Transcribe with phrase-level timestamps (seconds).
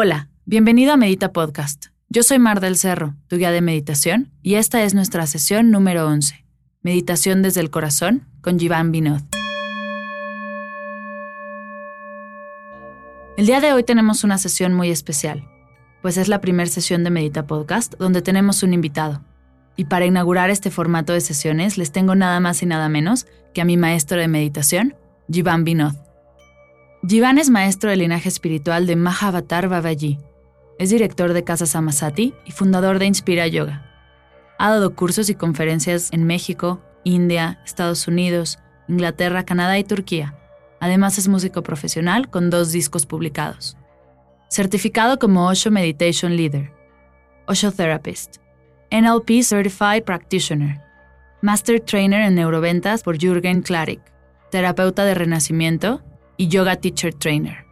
[0.00, 1.86] Hola, bienvenido a Medita Podcast.
[2.08, 6.06] Yo soy Mar del Cerro, tu guía de meditación, y esta es nuestra sesión número
[6.06, 6.44] 11,
[6.82, 9.22] Meditación desde el Corazón, con Jivan Vinod.
[13.36, 15.48] El día de hoy tenemos una sesión muy especial,
[16.00, 19.24] pues es la primera sesión de Medita Podcast donde tenemos un invitado.
[19.74, 23.62] Y para inaugurar este formato de sesiones les tengo nada más y nada menos que
[23.62, 24.94] a mi maestro de meditación,
[25.28, 26.07] Jivan Vinod.
[27.06, 30.18] Jivan es maestro del linaje espiritual de Mahavatar Babaji,
[30.80, 33.84] es director de Casa Samasati y fundador de Inspira Yoga.
[34.58, 38.58] Ha dado cursos y conferencias en México, India, Estados Unidos,
[38.88, 40.34] Inglaterra, Canadá y Turquía.
[40.80, 43.76] Además es músico profesional con dos discos publicados.
[44.48, 46.72] Certificado como Osho Meditation Leader,
[47.46, 48.38] Osho Therapist,
[48.90, 50.80] NLP Certified Practitioner,
[51.42, 54.00] Master Trainer en Neuroventas por Jürgen Klarik,
[54.50, 56.02] terapeuta de renacimiento
[56.38, 57.66] y Yoga Teacher Trainer.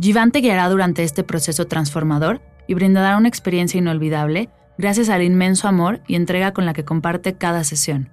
[0.00, 5.68] Jivan te guiará durante este proceso transformador y brindará una experiencia inolvidable gracias al inmenso
[5.68, 8.10] amor y entrega con la que comparte cada sesión,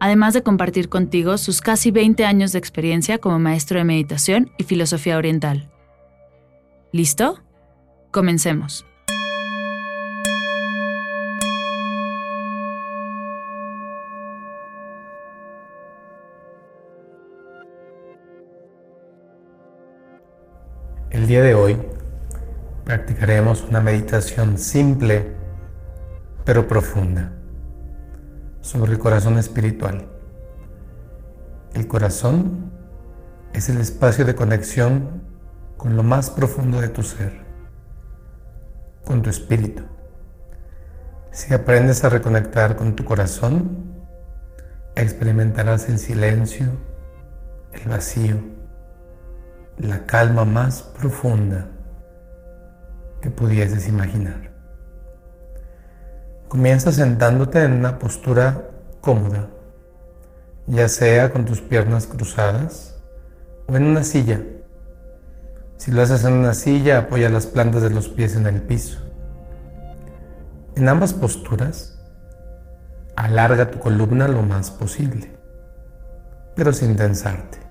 [0.00, 4.64] además de compartir contigo sus casi 20 años de experiencia como maestro de meditación y
[4.64, 5.70] filosofía oriental.
[6.92, 7.40] ¿Listo?
[8.10, 8.84] Comencemos.
[21.14, 21.80] El día de hoy
[22.84, 25.36] practicaremos una meditación simple
[26.44, 27.30] pero profunda
[28.62, 30.08] sobre el corazón espiritual.
[31.72, 32.72] El corazón
[33.52, 35.22] es el espacio de conexión
[35.76, 37.44] con lo más profundo de tu ser,
[39.04, 39.84] con tu espíritu.
[41.30, 44.02] Si aprendes a reconectar con tu corazón,
[44.96, 46.66] experimentarás el silencio,
[47.72, 48.53] el vacío,
[49.78, 51.66] la calma más profunda
[53.20, 54.52] que pudieses imaginar.
[56.48, 58.68] Comienza sentándote en una postura
[59.00, 59.48] cómoda,
[60.66, 63.02] ya sea con tus piernas cruzadas
[63.66, 64.40] o en una silla.
[65.76, 69.00] Si lo haces en una silla, apoya las plantas de los pies en el piso.
[70.76, 71.98] En ambas posturas,
[73.16, 75.30] alarga tu columna lo más posible,
[76.54, 77.63] pero sin tensarte.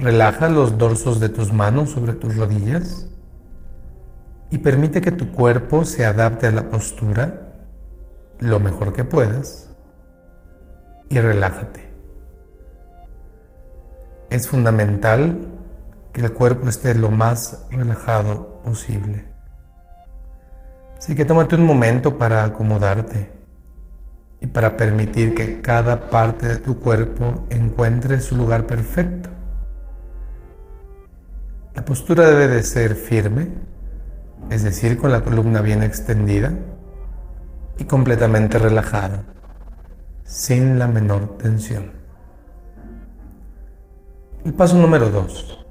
[0.00, 3.06] Relaja los dorsos de tus manos sobre tus rodillas
[4.50, 7.52] y permite que tu cuerpo se adapte a la postura
[8.38, 9.76] lo mejor que puedas
[11.10, 11.92] y relájate.
[14.30, 15.38] Es fundamental
[16.14, 19.26] que el cuerpo esté lo más relajado posible.
[20.96, 23.30] Así que tómate un momento para acomodarte
[24.40, 29.39] y para permitir que cada parte de tu cuerpo encuentre su lugar perfecto.
[31.74, 33.48] La postura debe de ser firme,
[34.50, 36.52] es decir, con la columna bien extendida
[37.78, 39.22] y completamente relajada,
[40.24, 41.92] sin la menor tensión.
[44.44, 45.64] El paso número dos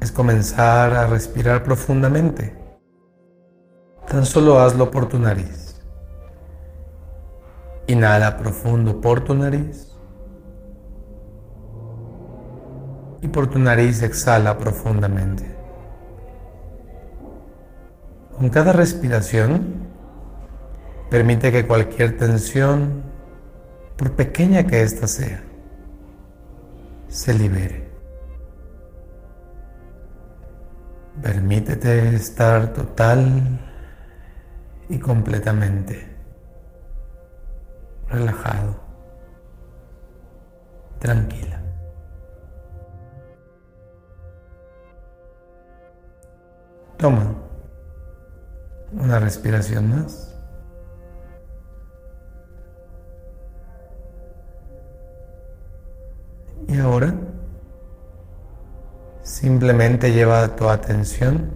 [0.00, 2.54] es comenzar a respirar profundamente.
[4.06, 5.80] Tan solo hazlo por tu nariz.
[7.88, 9.93] Inhala profundo por tu nariz.
[13.24, 15.44] Y por tu nariz exhala profundamente.
[18.36, 19.88] Con cada respiración,
[21.08, 23.02] permite que cualquier tensión,
[23.96, 25.42] por pequeña que ésta sea,
[27.08, 27.88] se libere.
[31.22, 33.58] Permítete estar total
[34.90, 36.14] y completamente
[38.10, 38.76] relajado,
[40.98, 41.63] tranquila.
[47.04, 47.34] Toma
[48.94, 50.34] una respiración más.
[56.66, 57.14] Y ahora
[59.22, 61.50] simplemente lleva tu atención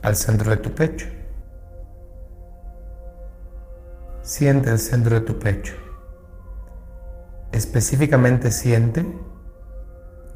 [0.00, 1.06] al centro de tu pecho.
[4.22, 5.74] Siente el centro de tu pecho.
[7.52, 9.04] Específicamente siente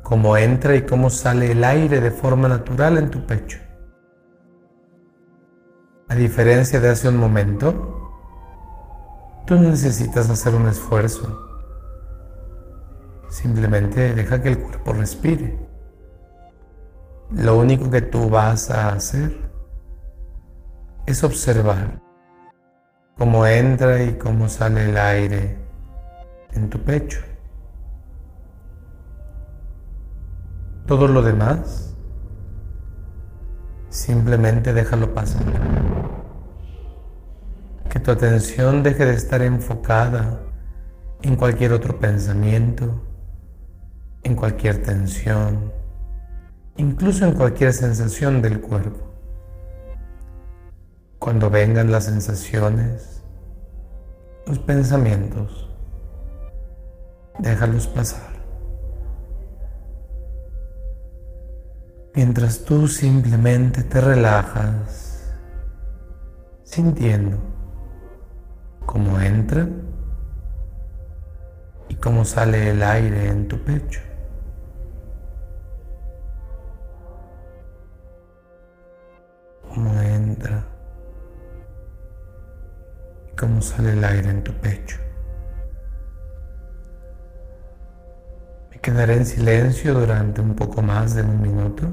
[0.05, 3.59] cómo entra y cómo sale el aire de forma natural en tu pecho.
[6.09, 8.12] A diferencia de hace un momento,
[9.47, 11.41] tú no necesitas hacer un esfuerzo.
[13.31, 15.59] Simplemente deja que el cuerpo respire.
[17.31, 19.35] Lo único que tú vas a hacer
[21.06, 21.99] es observar
[23.17, 25.56] cómo entra y cómo sale el aire
[26.53, 27.21] en tu pecho.
[30.86, 31.84] Todo lo demás
[33.94, 35.44] Simplemente déjalo pasar.
[37.88, 40.40] Que tu atención deje de estar enfocada
[41.22, 43.00] en cualquier otro pensamiento,
[44.25, 45.72] en cualquier tensión,
[46.76, 49.14] incluso en cualquier sensación del cuerpo.
[51.20, 53.22] Cuando vengan las sensaciones,
[54.44, 55.70] los pensamientos,
[57.38, 58.33] déjalos pasar.
[62.14, 65.34] Mientras tú simplemente te relajas,
[66.62, 67.38] sintiendo
[68.87, 69.69] cómo entra
[71.88, 74.00] y cómo sale el aire en tu pecho.
[79.69, 80.64] Cómo entra
[83.32, 85.04] y cómo sale el aire en tu pecho.
[88.84, 91.90] Quedaré en silencio durante un poco más de un minuto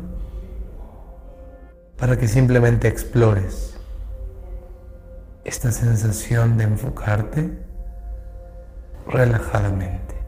[1.98, 3.78] para que simplemente explores
[5.46, 7.58] esta sensación de enfocarte
[9.08, 10.21] relajadamente.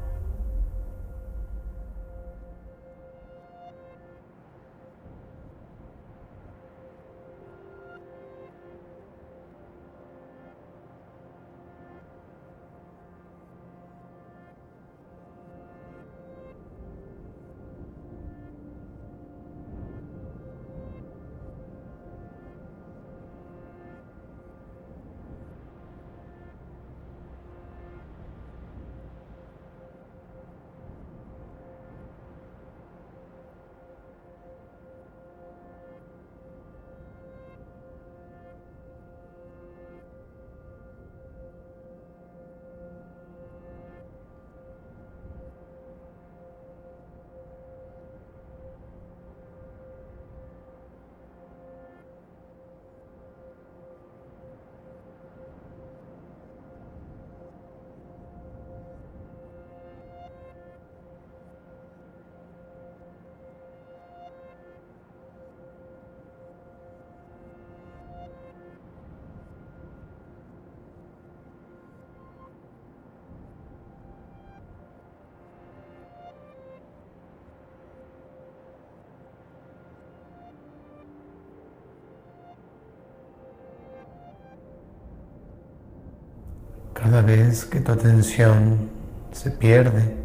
[87.03, 88.89] Cada vez que tu atención
[89.33, 90.15] se pierde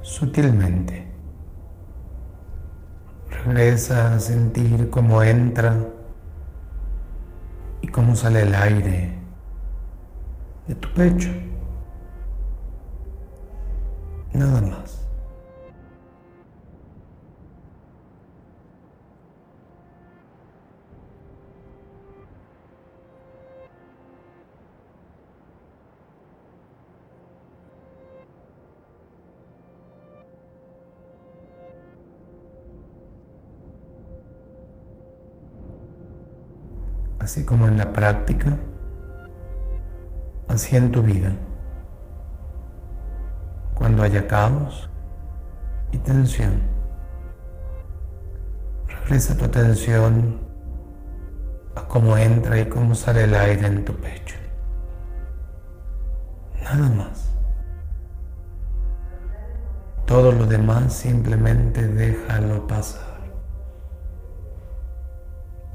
[0.00, 1.06] sutilmente,
[3.28, 5.76] regresa a sentir cómo entra
[7.82, 9.12] y cómo sale el aire
[10.66, 11.28] de tu pecho.
[14.32, 15.01] Nada más.
[37.32, 38.58] Así como en la práctica,
[40.48, 41.32] así en tu vida.
[43.74, 44.90] Cuando haya caos
[45.92, 46.60] y tensión,
[48.86, 50.40] regresa tu atención
[51.74, 54.36] a cómo entra y cómo sale el aire en tu pecho.
[56.62, 57.32] Nada más.
[60.04, 63.22] Todo lo demás simplemente déjalo pasar.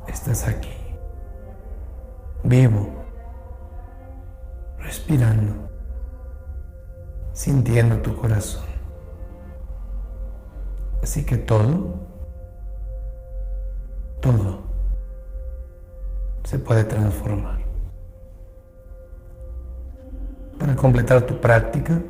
[0.08, 0.77] Estás aquí
[2.48, 2.90] vivo,
[4.80, 5.70] respirando,
[7.34, 8.66] sintiendo tu corazón.
[11.04, 11.96] Así que todo,
[14.22, 14.64] todo
[16.44, 17.60] se puede transformar.
[20.58, 22.02] Para completar tu práctica,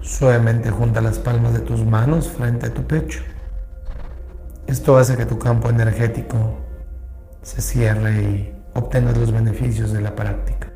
[0.00, 3.22] suavemente junta las palmas de tus manos frente a tu pecho.
[4.66, 6.36] Esto hace que tu campo energético
[7.42, 10.72] se cierre y obtengas los beneficios de la práctica.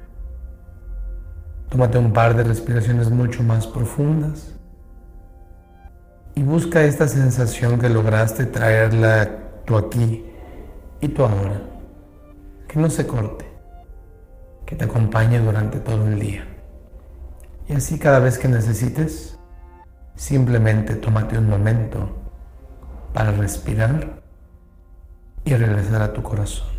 [1.69, 4.55] Tómate un par de respiraciones mucho más profundas
[6.35, 9.31] y busca esta sensación que lograste traerla
[9.65, 10.25] tú aquí
[11.01, 11.61] y tú ahora.
[12.69, 13.47] Que no se corte,
[14.65, 16.47] que te acompañe durante todo el día.
[17.69, 19.39] Y así cada vez que necesites,
[20.15, 22.11] simplemente tómate un momento
[23.13, 24.23] para respirar
[25.45, 26.72] y regresar a tu corazón.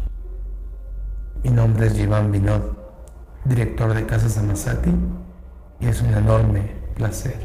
[1.43, 2.62] Mi nombre es Iván Vinod,
[3.43, 4.91] director de Casa Samasati,
[5.81, 7.35] y es un enorme placer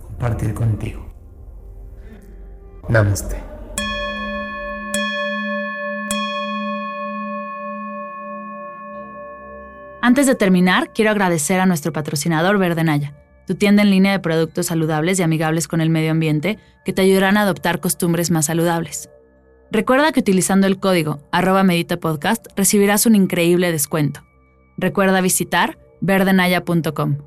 [0.00, 1.06] compartir contigo.
[2.88, 3.36] Namaste.
[10.00, 13.14] Antes de terminar, quiero agradecer a nuestro patrocinador Verde Naya,
[13.46, 17.02] tu tienda en línea de productos saludables y amigables con el medio ambiente que te
[17.02, 19.10] ayudarán a adoptar costumbres más saludables.
[19.72, 24.22] Recuerda que utilizando el código arroba meditapodcast recibirás un increíble descuento.
[24.76, 27.18] Recuerda visitar verdenaya.com.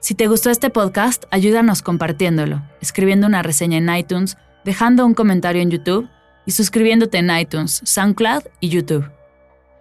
[0.00, 5.62] Si te gustó este podcast, ayúdanos compartiéndolo, escribiendo una reseña en iTunes, dejando un comentario
[5.62, 6.08] en YouTube
[6.44, 9.08] y suscribiéndote en iTunes, SoundCloud y YouTube.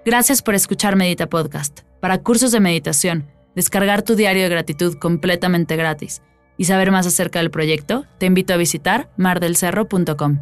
[0.05, 1.81] Gracias por escuchar Medita Podcast.
[2.00, 6.21] Para cursos de meditación, descargar tu diario de gratitud completamente gratis
[6.57, 10.39] y saber más acerca del proyecto, te invito a visitar mardelcerro.com.